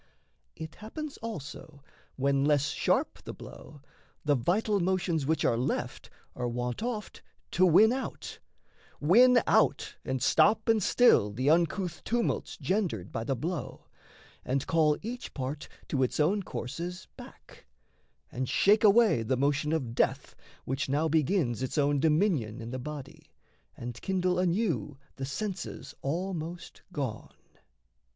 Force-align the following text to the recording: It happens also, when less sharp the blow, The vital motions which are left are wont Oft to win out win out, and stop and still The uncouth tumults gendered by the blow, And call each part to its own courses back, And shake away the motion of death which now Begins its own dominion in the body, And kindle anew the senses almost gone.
It 0.55 0.73
happens 0.73 1.17
also, 1.17 1.83
when 2.15 2.43
less 2.43 2.69
sharp 2.69 3.21
the 3.21 3.35
blow, 3.35 3.81
The 4.25 4.33
vital 4.33 4.79
motions 4.79 5.27
which 5.27 5.45
are 5.45 5.55
left 5.59 6.09
are 6.35 6.47
wont 6.47 6.81
Oft 6.81 7.21
to 7.51 7.67
win 7.67 7.91
out 7.93 8.39
win 8.99 9.43
out, 9.45 9.93
and 10.03 10.19
stop 10.19 10.67
and 10.67 10.81
still 10.81 11.29
The 11.31 11.51
uncouth 11.51 12.03
tumults 12.03 12.57
gendered 12.57 13.11
by 13.11 13.23
the 13.23 13.35
blow, 13.35 13.85
And 14.43 14.65
call 14.65 14.97
each 15.03 15.35
part 15.35 15.67
to 15.89 16.01
its 16.01 16.19
own 16.19 16.41
courses 16.41 17.07
back, 17.15 17.67
And 18.31 18.49
shake 18.49 18.83
away 18.83 19.21
the 19.21 19.37
motion 19.37 19.71
of 19.71 19.93
death 19.93 20.33
which 20.65 20.89
now 20.89 21.09
Begins 21.09 21.61
its 21.61 21.77
own 21.77 21.99
dominion 21.99 22.59
in 22.59 22.71
the 22.71 22.79
body, 22.79 23.29
And 23.77 24.01
kindle 24.01 24.39
anew 24.39 24.97
the 25.17 25.25
senses 25.25 25.93
almost 26.01 26.81
gone. 26.91 27.35